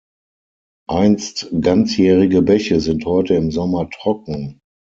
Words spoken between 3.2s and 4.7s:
im Sommer trocken.